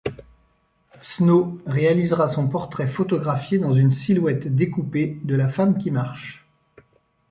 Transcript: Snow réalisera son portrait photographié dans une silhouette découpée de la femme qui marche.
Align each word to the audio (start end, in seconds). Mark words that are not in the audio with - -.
Snow 1.03 1.61
réalisera 1.67 2.27
son 2.27 2.47
portrait 2.47 2.87
photographié 2.87 3.59
dans 3.59 3.71
une 3.71 3.91
silhouette 3.91 4.47
découpée 4.47 5.19
de 5.25 5.35
la 5.35 5.47
femme 5.47 5.77
qui 5.77 5.91
marche. 5.91 6.43